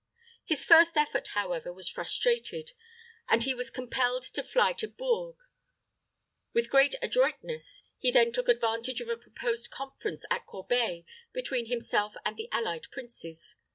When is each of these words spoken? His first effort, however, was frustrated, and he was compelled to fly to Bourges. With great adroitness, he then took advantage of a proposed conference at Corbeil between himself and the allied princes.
His 0.43 0.65
first 0.65 0.97
effort, 0.97 1.27
however, 1.35 1.71
was 1.71 1.87
frustrated, 1.87 2.71
and 3.29 3.43
he 3.43 3.53
was 3.53 3.69
compelled 3.69 4.23
to 4.23 4.41
fly 4.41 4.73
to 4.73 4.87
Bourges. 4.87 5.39
With 6.53 6.71
great 6.71 6.95
adroitness, 7.03 7.83
he 7.99 8.09
then 8.09 8.31
took 8.31 8.47
advantage 8.49 8.99
of 8.99 9.09
a 9.09 9.15
proposed 9.15 9.69
conference 9.69 10.25
at 10.31 10.47
Corbeil 10.47 11.03
between 11.33 11.67
himself 11.67 12.13
and 12.25 12.35
the 12.35 12.49
allied 12.51 12.87
princes. 12.91 13.57